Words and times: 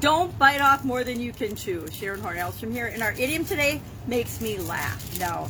Don't 0.00 0.38
bite 0.38 0.60
off 0.60 0.84
more 0.84 1.04
than 1.04 1.20
you 1.20 1.32
can 1.32 1.56
chew. 1.56 1.86
Sharon 1.90 2.20
Hornells 2.20 2.60
from 2.60 2.70
here. 2.70 2.86
And 2.86 3.02
our 3.02 3.12
idiom 3.12 3.44
today 3.46 3.80
makes 4.06 4.40
me 4.42 4.58
laugh. 4.58 5.18
Now, 5.18 5.48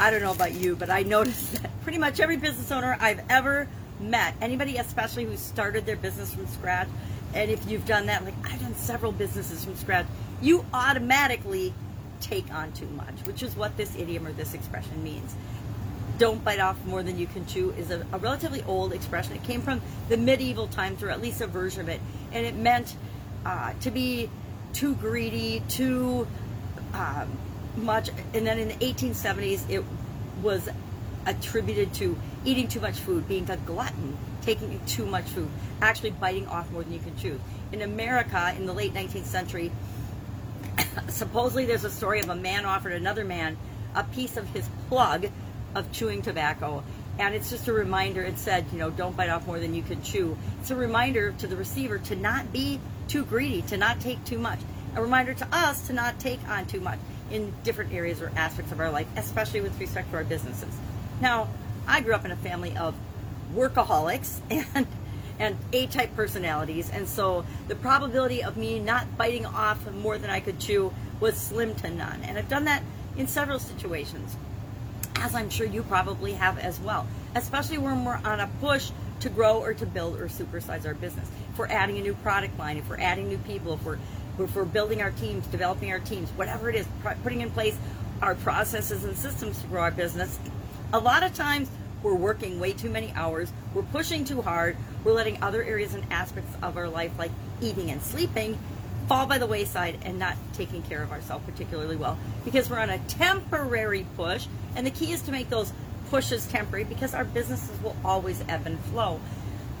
I 0.00 0.10
don't 0.10 0.20
know 0.20 0.32
about 0.32 0.52
you, 0.52 0.74
but 0.74 0.90
I 0.90 1.02
noticed 1.04 1.62
that 1.62 1.70
pretty 1.82 1.98
much 1.98 2.18
every 2.18 2.36
business 2.36 2.72
owner 2.72 2.96
I've 3.00 3.20
ever 3.30 3.68
met, 4.00 4.34
anybody 4.40 4.78
especially 4.78 5.24
who 5.24 5.36
started 5.36 5.86
their 5.86 5.96
business 5.96 6.34
from 6.34 6.46
scratch, 6.48 6.88
and 7.34 7.50
if 7.50 7.68
you've 7.68 7.86
done 7.86 8.06
that, 8.06 8.24
like 8.24 8.34
I've 8.44 8.60
done 8.60 8.74
several 8.74 9.12
businesses 9.12 9.64
from 9.64 9.76
scratch, 9.76 10.06
you 10.42 10.64
automatically 10.74 11.72
take 12.20 12.52
on 12.52 12.72
too 12.72 12.88
much, 12.88 13.14
which 13.24 13.42
is 13.42 13.54
what 13.56 13.76
this 13.76 13.96
idiom 13.96 14.26
or 14.26 14.32
this 14.32 14.54
expression 14.54 15.02
means. 15.02 15.34
Don't 16.18 16.44
bite 16.44 16.60
off 16.60 16.82
more 16.84 17.02
than 17.02 17.18
you 17.18 17.26
can 17.26 17.44
chew 17.46 17.70
is 17.72 17.90
a, 17.90 18.06
a 18.12 18.18
relatively 18.18 18.62
old 18.64 18.92
expression. 18.92 19.34
It 19.34 19.42
came 19.42 19.62
from 19.62 19.80
the 20.08 20.16
medieval 20.16 20.68
times, 20.68 21.02
or 21.02 21.10
at 21.10 21.20
least 21.20 21.40
a 21.40 21.46
version 21.46 21.80
of 21.80 21.88
it, 21.88 22.00
and 22.32 22.46
it 22.46 22.54
meant 22.54 22.94
uh, 23.44 23.72
to 23.80 23.90
be 23.90 24.30
too 24.72 24.94
greedy, 24.96 25.62
too 25.68 26.26
um, 26.92 27.38
much. 27.76 28.10
And 28.32 28.46
then 28.46 28.58
in 28.58 28.68
the 28.68 28.74
1870s, 28.74 29.68
it 29.70 29.84
was 30.42 30.68
attributed 31.26 31.94
to 31.94 32.16
eating 32.44 32.68
too 32.68 32.80
much 32.80 32.98
food, 32.98 33.26
being 33.28 33.48
a 33.50 33.56
glutton, 33.56 34.16
taking 34.42 34.80
too 34.86 35.06
much 35.06 35.24
food, 35.24 35.48
actually 35.80 36.10
biting 36.10 36.46
off 36.48 36.70
more 36.70 36.82
than 36.82 36.92
you 36.92 36.98
can 36.98 37.16
chew. 37.16 37.40
In 37.72 37.82
America, 37.82 38.54
in 38.56 38.66
the 38.66 38.72
late 38.72 38.92
19th 38.92 39.24
century, 39.24 39.72
supposedly 41.08 41.64
there's 41.64 41.84
a 41.84 41.90
story 41.90 42.20
of 42.20 42.28
a 42.28 42.36
man 42.36 42.64
offered 42.64 42.92
another 42.92 43.24
man 43.24 43.56
a 43.94 44.04
piece 44.04 44.36
of 44.36 44.46
his 44.48 44.68
plug 44.88 45.26
of 45.74 45.90
chewing 45.92 46.22
tobacco. 46.22 46.82
And 47.18 47.34
it's 47.34 47.50
just 47.50 47.68
a 47.68 47.72
reminder, 47.72 48.22
it 48.22 48.38
said, 48.38 48.66
you 48.72 48.78
know, 48.78 48.90
don't 48.90 49.16
bite 49.16 49.28
off 49.28 49.46
more 49.46 49.60
than 49.60 49.74
you 49.74 49.82
can 49.82 50.02
chew. 50.02 50.36
It's 50.60 50.70
a 50.70 50.76
reminder 50.76 51.32
to 51.38 51.46
the 51.46 51.56
receiver 51.56 51.98
to 51.98 52.16
not 52.16 52.52
be 52.52 52.80
too 53.08 53.24
greedy, 53.24 53.62
to 53.62 53.76
not 53.76 54.00
take 54.00 54.24
too 54.24 54.38
much. 54.38 54.58
A 54.96 55.02
reminder 55.02 55.34
to 55.34 55.48
us 55.52 55.86
to 55.86 55.92
not 55.92 56.18
take 56.18 56.40
on 56.48 56.66
too 56.66 56.80
much 56.80 56.98
in 57.30 57.52
different 57.62 57.92
areas 57.92 58.20
or 58.20 58.32
aspects 58.36 58.72
of 58.72 58.80
our 58.80 58.90
life, 58.90 59.06
especially 59.16 59.60
with 59.60 59.78
respect 59.80 60.10
to 60.10 60.16
our 60.16 60.24
businesses. 60.24 60.74
Now, 61.20 61.48
I 61.86 62.00
grew 62.00 62.14
up 62.14 62.24
in 62.24 62.30
a 62.30 62.36
family 62.36 62.76
of 62.76 62.94
workaholics 63.54 64.40
and 64.74 64.86
and 65.36 65.56
A-type 65.72 66.14
personalities, 66.14 66.90
and 66.90 67.08
so 67.08 67.44
the 67.66 67.74
probability 67.74 68.44
of 68.44 68.56
me 68.56 68.78
not 68.78 69.18
biting 69.18 69.44
off 69.46 69.84
more 69.94 70.16
than 70.16 70.30
I 70.30 70.38
could 70.38 70.60
chew 70.60 70.92
was 71.18 71.36
slim 71.36 71.74
to 71.76 71.90
none. 71.90 72.22
And 72.22 72.38
I've 72.38 72.48
done 72.48 72.66
that 72.66 72.84
in 73.16 73.26
several 73.26 73.58
situations, 73.58 74.36
as 75.16 75.34
I'm 75.34 75.50
sure 75.50 75.66
you 75.66 75.82
probably 75.82 76.32
have 76.32 76.58
as 76.58 76.78
well, 76.80 77.06
especially 77.34 77.78
when 77.78 78.04
we're 78.04 78.20
on 78.24 78.40
a 78.40 78.48
push 78.60 78.90
to 79.20 79.28
grow 79.28 79.62
or 79.62 79.74
to 79.74 79.86
build 79.86 80.20
or 80.20 80.28
supersize 80.28 80.86
our 80.86 80.94
business. 80.94 81.28
If 81.50 81.58
we're 81.58 81.68
adding 81.68 81.98
a 81.98 82.02
new 82.02 82.14
product 82.14 82.58
line, 82.58 82.76
if 82.76 82.88
we're 82.88 83.00
adding 83.00 83.28
new 83.28 83.38
people, 83.38 83.74
if 83.74 83.84
we're 83.84 83.98
if 84.38 84.56
we're 84.56 84.64
building 84.64 85.00
our 85.00 85.12
teams, 85.12 85.46
developing 85.46 85.92
our 85.92 86.00
teams, 86.00 86.28
whatever 86.30 86.68
it 86.68 86.74
is, 86.74 86.86
putting 87.22 87.40
in 87.40 87.50
place 87.50 87.76
our 88.20 88.34
processes 88.34 89.04
and 89.04 89.16
systems 89.16 89.60
to 89.60 89.66
grow 89.68 89.82
our 89.82 89.92
business, 89.92 90.38
a 90.92 90.98
lot 90.98 91.22
of 91.22 91.32
times 91.34 91.70
we're 92.02 92.14
working 92.14 92.58
way 92.58 92.72
too 92.72 92.90
many 92.90 93.12
hours, 93.12 93.52
we're 93.74 93.82
pushing 93.82 94.24
too 94.24 94.42
hard, 94.42 94.76
we're 95.04 95.12
letting 95.12 95.40
other 95.42 95.62
areas 95.62 95.94
and 95.94 96.04
aspects 96.10 96.52
of 96.62 96.76
our 96.76 96.88
life, 96.88 97.12
like 97.18 97.30
eating 97.60 97.90
and 97.90 98.02
sleeping, 98.02 98.58
fall 99.08 99.26
by 99.26 99.38
the 99.38 99.46
wayside 99.46 99.98
and 100.02 100.18
not 100.18 100.36
taking 100.54 100.82
care 100.82 101.02
of 101.02 101.12
ourselves 101.12 101.44
particularly 101.44 101.96
well 101.96 102.18
because 102.44 102.70
we're 102.70 102.78
on 102.78 102.90
a 102.90 102.98
temporary 102.98 104.06
push. 104.16 104.46
And 104.76 104.86
the 104.86 104.90
key 104.90 105.12
is 105.12 105.22
to 105.22 105.32
make 105.32 105.50
those 105.50 105.72
pushes 106.10 106.46
temporary 106.46 106.84
because 106.84 107.14
our 107.14 107.24
businesses 107.24 107.80
will 107.82 107.96
always 108.04 108.42
ebb 108.48 108.66
and 108.66 108.78
flow. 108.86 109.20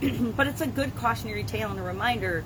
but 0.36 0.46
it's 0.46 0.60
a 0.60 0.66
good 0.66 0.94
cautionary 0.96 1.44
tale 1.44 1.70
and 1.70 1.78
a 1.78 1.82
reminder 1.82 2.44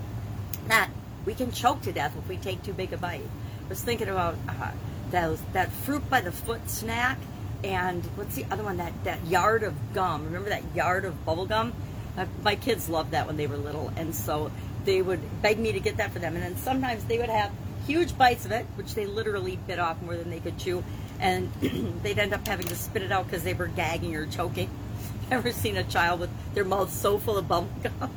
that 0.69 0.91
we 1.25 1.34
can 1.34 1.53
choke 1.53 1.83
to 1.83 1.93
death 1.93 2.15
if 2.17 2.29
we 2.29 2.37
take 2.37 2.62
too 2.62 2.73
big 2.73 2.93
a 2.93 2.97
bite. 2.97 3.21
I 3.65 3.69
was 3.69 3.83
thinking 3.83 4.09
about 4.09 4.37
uh, 4.49 4.71
those, 5.11 5.41
that 5.53 5.73
fruit 5.73 6.09
by 6.09 6.21
the 6.21 6.33
foot 6.33 6.69
snack 6.71 7.19
and 7.65 8.05
what's 8.15 8.37
the 8.37 8.47
other 8.50 8.62
one? 8.62 8.77
That 8.77 8.93
that 9.05 9.27
yard 9.27 9.62
of 9.62 9.75
gum. 9.93 10.25
Remember 10.27 10.50
that 10.50 10.62
yard 10.75 11.05
of 11.05 11.25
bubble 11.25 11.47
gum? 11.47 11.72
Uh, 12.16 12.26
my 12.42 12.56
kids 12.56 12.88
loved 12.88 13.12
that 13.12 13.26
when 13.26 13.36
they 13.36 13.46
were 13.46 13.56
little, 13.56 13.92
and 13.96 14.14
so 14.14 14.50
they 14.84 15.02
would 15.02 15.20
beg 15.42 15.58
me 15.58 15.72
to 15.72 15.80
get 15.80 15.98
that 15.98 16.12
for 16.12 16.19
them. 16.19 16.34
And 16.34 16.42
then 16.42 16.56
sometimes 16.56 17.04
they 17.04 17.19
would 17.19 17.28
have 17.28 17.52
huge 17.86 18.16
bites 18.16 18.44
of 18.44 18.52
it, 18.52 18.66
which 18.74 18.94
they 18.94 19.06
literally 19.06 19.58
bit 19.66 19.78
off 19.78 20.00
more 20.02 20.16
than 20.16 20.30
they 20.30 20.41
could 20.41 20.58
chew, 20.58 20.82
and 21.20 21.52
they'd 22.02 22.19
end 22.19 22.34
up 22.34 22.46
having 22.46 22.66
to 22.66 22.74
spit 22.74 23.02
it 23.02 23.12
out 23.12 23.26
because 23.26 23.44
they 23.44 23.54
were 23.54 23.69
gagging 23.69 24.14
or 24.16 24.26
choking. 24.26 24.70
Ever 25.30 25.52
seen 25.52 25.76
a 25.76 25.84
child 25.84 26.20
with 26.20 26.30
their 26.54 26.64
mouth 26.64 26.92
so 26.92 27.19
full 27.19 27.36
of 27.36 27.48
bubble 27.48 27.69
gum 27.82 28.10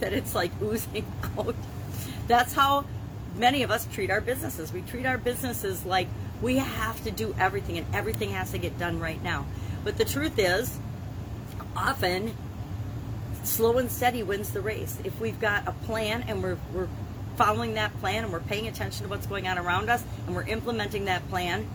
that 0.00 0.12
it's 0.12 0.34
like 0.34 0.50
oozing 0.62 1.06
out? 1.38 1.54
That's 2.28 2.52
how 2.52 2.84
many 3.36 3.62
of 3.62 3.70
us 3.70 3.86
treat 3.92 4.10
our 4.10 4.20
businesses. 4.20 4.72
We 4.72 4.82
treat 4.82 5.06
our 5.06 5.18
businesses 5.18 5.84
like 5.84 6.08
we 6.42 6.56
have 6.56 7.02
to 7.04 7.10
do 7.10 7.34
everything 7.38 7.78
and 7.78 7.94
everything 7.94 8.30
has 8.30 8.52
to 8.52 8.58
get 8.58 8.78
done 8.78 9.00
right 9.00 9.22
now. 9.22 9.46
But 9.84 9.96
the 9.96 10.04
truth 10.04 10.38
is, 10.38 10.78
often 11.76 12.34
slow 13.42 13.78
and 13.78 13.90
steady 13.90 14.22
wins 14.22 14.50
the 14.50 14.60
race. 14.60 14.98
If 15.04 15.18
we've 15.20 15.40
got 15.40 15.66
a 15.68 15.72
plan 15.72 16.24
and 16.28 16.42
we're, 16.42 16.58
we're 16.72 16.88
following 17.36 17.74
that 17.74 17.98
plan 18.00 18.24
and 18.24 18.32
we're 18.32 18.40
paying 18.40 18.68
attention 18.68 19.04
to 19.04 19.10
what's 19.10 19.26
going 19.26 19.46
on 19.48 19.58
around 19.58 19.88
us 19.88 20.04
and 20.26 20.34
we're 20.34 20.46
implementing 20.46 21.06
that 21.06 21.26
plan 21.30 21.66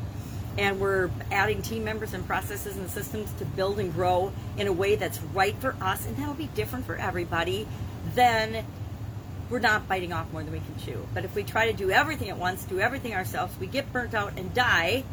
and 0.57 0.79
we're 0.79 1.09
adding 1.31 1.61
team 1.61 1.83
members 1.83 2.13
and 2.13 2.25
processes 2.25 2.77
and 2.77 2.89
systems 2.89 3.31
to 3.39 3.45
build 3.45 3.79
and 3.79 3.93
grow 3.93 4.31
in 4.57 4.67
a 4.67 4.73
way 4.73 4.95
that's 4.95 5.21
right 5.33 5.55
for 5.57 5.75
us 5.81 6.05
and 6.07 6.15
that'll 6.17 6.33
be 6.33 6.47
different 6.55 6.85
for 6.85 6.95
everybody, 6.95 7.67
then 8.13 8.65
we're 9.49 9.59
not 9.59 9.87
biting 9.87 10.13
off 10.13 10.31
more 10.31 10.43
than 10.43 10.53
we 10.53 10.59
can 10.59 10.77
chew. 10.85 11.05
But 11.13 11.25
if 11.25 11.35
we 11.35 11.43
try 11.43 11.71
to 11.71 11.73
do 11.77 11.91
everything 11.91 12.29
at 12.29 12.37
once, 12.37 12.63
do 12.63 12.79
everything 12.79 13.13
ourselves, 13.13 13.57
we 13.59 13.67
get 13.67 13.91
burnt 13.91 14.13
out 14.13 14.33
and 14.37 14.53
die. 14.53 15.03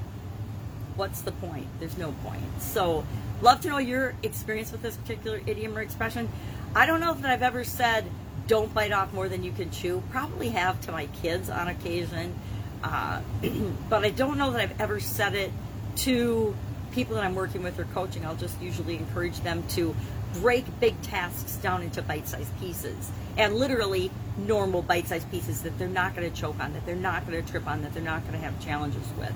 What's 0.96 1.22
the 1.22 1.32
point? 1.32 1.66
There's 1.78 1.96
no 1.96 2.12
point. 2.24 2.42
So, 2.60 3.04
love 3.40 3.60
to 3.62 3.68
know 3.68 3.78
your 3.78 4.14
experience 4.22 4.72
with 4.72 4.82
this 4.82 4.96
particular 4.96 5.40
idiom 5.46 5.76
or 5.76 5.80
expression. 5.80 6.28
I 6.74 6.86
don't 6.86 7.00
know 7.00 7.14
that 7.14 7.30
I've 7.30 7.42
ever 7.42 7.64
said, 7.64 8.04
don't 8.46 8.72
bite 8.74 8.92
off 8.92 9.12
more 9.12 9.28
than 9.28 9.42
you 9.42 9.52
can 9.52 9.70
chew. 9.70 10.02
Probably 10.10 10.50
have 10.50 10.80
to 10.82 10.92
my 10.92 11.06
kids 11.22 11.48
on 11.48 11.68
occasion. 11.68 12.34
Uh, 12.82 13.20
but 13.88 14.04
I 14.04 14.10
don't 14.10 14.38
know 14.38 14.50
that 14.50 14.60
I've 14.60 14.80
ever 14.80 15.00
said 15.00 15.34
it 15.34 15.50
to 15.96 16.54
people 16.92 17.14
that 17.16 17.24
I'm 17.24 17.34
working 17.34 17.62
with 17.62 17.78
or 17.78 17.84
coaching. 17.84 18.26
I'll 18.26 18.36
just 18.36 18.60
usually 18.60 18.96
encourage 18.96 19.40
them 19.40 19.62
to 19.70 19.94
break 20.34 20.64
big 20.80 21.00
tasks 21.02 21.56
down 21.56 21.82
into 21.82 22.02
bite 22.02 22.26
sized 22.26 22.58
pieces 22.58 23.10
and 23.36 23.54
literally 23.54 24.10
normal 24.36 24.82
bite 24.82 25.06
sized 25.08 25.30
pieces 25.30 25.62
that 25.62 25.78
they're 25.78 25.88
not 25.88 26.14
going 26.14 26.30
to 26.30 26.36
choke 26.40 26.58
on, 26.60 26.72
that 26.72 26.84
they're 26.86 26.96
not 26.96 27.26
going 27.26 27.42
to 27.42 27.50
trip 27.50 27.66
on, 27.66 27.82
that 27.82 27.92
they're 27.94 28.02
not 28.02 28.22
going 28.22 28.34
to 28.34 28.44
have 28.44 28.58
challenges 28.64 29.06
with. 29.18 29.32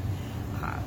Uh, 0.63 0.79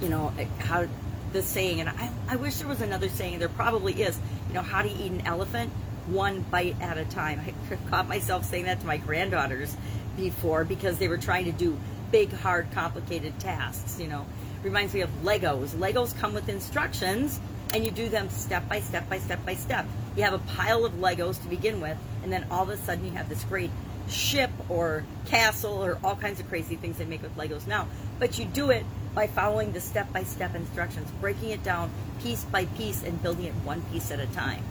you 0.00 0.08
know, 0.08 0.32
eh, 0.38 0.46
how 0.58 0.86
the 1.32 1.42
saying, 1.42 1.80
and 1.80 1.88
I, 1.88 2.10
I 2.28 2.36
wish 2.36 2.56
there 2.56 2.68
was 2.68 2.80
another 2.80 3.08
saying, 3.08 3.38
there 3.38 3.48
probably 3.48 3.92
is, 4.02 4.18
you 4.48 4.54
know, 4.54 4.62
how 4.62 4.82
to 4.82 4.88
eat 4.88 5.10
an 5.10 5.26
elephant 5.26 5.70
one 6.06 6.42
bite 6.42 6.76
at 6.80 6.98
a 6.98 7.04
time. 7.04 7.40
I 7.40 7.76
caught 7.90 8.08
myself 8.08 8.44
saying 8.44 8.64
that 8.64 8.80
to 8.80 8.86
my 8.86 8.96
granddaughters 8.96 9.76
before 10.16 10.64
because 10.64 10.98
they 10.98 11.08
were 11.08 11.18
trying 11.18 11.46
to 11.46 11.52
do 11.52 11.78
big, 12.10 12.32
hard, 12.32 12.70
complicated 12.72 13.38
tasks, 13.40 13.98
you 14.00 14.08
know. 14.08 14.26
Reminds 14.62 14.94
me 14.94 15.00
of 15.00 15.10
Legos. 15.22 15.70
Legos 15.70 16.16
come 16.18 16.32
with 16.32 16.48
instructions 16.48 17.40
and 17.74 17.84
you 17.84 17.90
do 17.90 18.08
them 18.08 18.28
step 18.30 18.68
by 18.68 18.80
step 18.80 19.08
by 19.10 19.18
step 19.18 19.44
by 19.44 19.54
step. 19.54 19.86
You 20.16 20.22
have 20.22 20.34
a 20.34 20.38
pile 20.38 20.84
of 20.84 20.92
Legos 20.94 21.42
to 21.42 21.48
begin 21.48 21.80
with, 21.80 21.98
and 22.22 22.32
then 22.32 22.46
all 22.50 22.62
of 22.62 22.68
a 22.68 22.76
sudden 22.76 23.04
you 23.04 23.10
have 23.12 23.28
this 23.28 23.42
great 23.44 23.70
ship 24.08 24.50
or 24.68 25.04
castle 25.26 25.84
or 25.84 25.98
all 26.04 26.14
kinds 26.14 26.38
of 26.38 26.48
crazy 26.48 26.76
things 26.76 26.98
they 26.98 27.04
make 27.04 27.22
with 27.22 27.36
Legos 27.36 27.66
now. 27.66 27.88
But 28.18 28.38
you 28.38 28.44
do 28.44 28.70
it 28.70 28.86
by 29.14 29.28
following 29.28 29.72
the 29.72 29.80
step 29.80 30.12
by 30.12 30.24
step 30.24 30.54
instructions, 30.54 31.10
breaking 31.20 31.50
it 31.50 31.62
down 31.62 31.90
piece 32.22 32.44
by 32.44 32.64
piece 32.64 33.02
and 33.04 33.22
building 33.22 33.44
it 33.44 33.52
one 33.64 33.82
piece 33.92 34.10
at 34.10 34.20
a 34.20 34.26
time. 34.26 34.62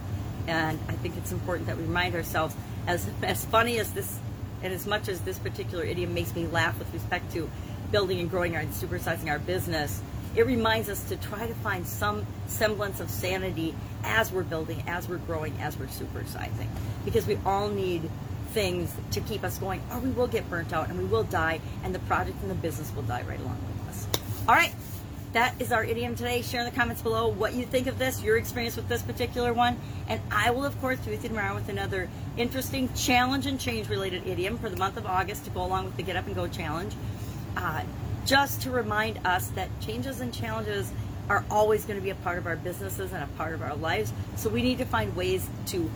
And 0.48 0.78
I 0.90 0.94
think 0.94 1.16
it's 1.18 1.32
important 1.32 1.68
that 1.68 1.78
we 1.78 1.84
remind 1.84 2.16
ourselves, 2.16 2.56
as, 2.86 3.10
as 3.24 3.46
funny 3.46 3.80
as 3.80 3.92
this, 3.94 4.20
and 4.62 4.74
as 4.74 4.86
much 4.86 5.08
as 5.08 5.22
this 5.22 5.40
particular 5.40 5.84
idiom 5.86 6.14
makes 6.14 6.36
me 6.36 6.48
laugh 6.48 6.78
with 6.78 6.94
respect 6.94 7.32
to 7.34 7.50
building 7.92 8.20
and 8.20 8.30
growing 8.30 8.56
our 8.56 8.62
and 8.62 8.72
supersizing 8.72 9.30
our 9.30 9.40
business, 9.40 10.02
it 10.36 10.46
reminds 10.46 10.90
us 10.90 11.02
to 11.10 11.16
try 11.16 11.46
to 11.46 11.54
find 11.56 11.88
some 11.88 12.26
semblance 12.48 13.00
of 13.00 13.10
sanity 13.10 13.74
as 14.04 14.32
we're 14.32 14.44
building, 14.44 14.84
as 14.88 15.08
we're 15.08 15.18
growing, 15.18 15.56
as 15.62 15.78
we're 15.78 15.86
supersizing. 15.86 16.68
Because 17.06 17.26
we 17.28 17.38
all 17.46 17.70
need 17.70 18.10
things 18.52 18.94
to 19.12 19.22
keep 19.22 19.44
us 19.44 19.58
going, 19.60 19.82
or 19.92 20.00
we 20.00 20.10
will 20.10 20.28
get 20.28 20.50
burnt 20.50 20.74
out 20.74 20.90
and 20.90 20.98
we 20.98 21.06
will 21.06 21.24
die, 21.24 21.62
and 21.84 21.94
the 21.94 22.00
project 22.00 22.42
and 22.42 22.52
the 22.52 22.56
business 22.56 22.92
will 22.96 23.04
die 23.04 23.22
right 23.22 23.40
along 23.40 23.58
with. 23.68 23.73
All 24.46 24.56
right, 24.56 24.74
that 25.32 25.56
is 25.62 25.72
our 25.72 25.86
idiom 25.86 26.16
today. 26.16 26.42
Share 26.42 26.60
in 26.60 26.66
the 26.66 26.76
comments 26.76 27.02
below 27.02 27.30
what 27.30 27.54
you 27.54 27.66
think 27.66 27.88
of 27.88 27.98
this, 27.98 28.22
your 28.22 28.36
experience 28.36 28.76
with 28.76 28.90
this 28.90 29.02
particular 29.02 29.54
one, 29.54 29.80
and 30.10 30.20
I 30.30 30.52
will, 30.52 30.66
of 30.66 30.78
course, 30.82 31.00
be 31.00 31.12
with 31.12 31.24
you 31.24 31.30
tomorrow 31.30 31.56
with 31.56 31.70
another 31.70 32.10
interesting 32.36 32.94
challenge 32.94 33.46
and 33.46 33.58
change 33.58 33.88
related 33.88 34.28
idiom 34.28 34.58
for 34.58 34.68
the 34.68 34.76
month 34.76 34.98
of 34.98 35.06
August 35.06 35.46
to 35.46 35.50
go 35.50 35.64
along 35.64 35.86
with 35.86 35.96
the 35.96 36.04
Get 36.04 36.18
Up 36.18 36.26
and 36.26 36.36
Go 36.36 36.48
challenge. 36.48 36.94
Uh, 37.56 37.84
just 38.26 38.64
to 38.64 38.70
remind 38.70 39.26
us 39.26 39.48
that 39.52 39.70
changes 39.80 40.20
and 40.20 40.34
challenges 40.34 40.92
are 41.30 41.46
always 41.50 41.86
going 41.86 41.98
to 41.98 42.04
be 42.04 42.10
a 42.10 42.16
part 42.16 42.38
of 42.38 42.46
our 42.46 42.58
businesses 42.58 43.14
and 43.14 43.24
a 43.24 43.28
part 43.38 43.54
of 43.54 43.62
our 43.62 43.76
lives. 43.78 44.12
So 44.36 44.50
we 44.50 44.62
need 44.62 44.80
to 44.80 44.86
find 44.86 45.16
ways 45.16 45.48
to 45.68 45.90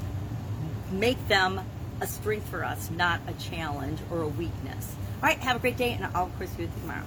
make 0.90 1.28
them 1.28 1.60
a 2.00 2.08
strength 2.08 2.48
for 2.48 2.64
us, 2.64 2.90
not 2.92 3.20
a 3.28 3.34
challenge 3.34 4.00
or 4.10 4.22
a 4.22 4.28
weakness. 4.30 4.96
All 5.22 5.28
right, 5.28 5.38
have 5.40 5.58
a 5.58 5.60
great 5.60 5.76
day, 5.76 5.92
and 5.92 6.06
I'll 6.16 6.28
of 6.28 6.38
course 6.38 6.52
be 6.52 6.64
with 6.64 6.74
you 6.76 6.82
tomorrow. 6.84 7.04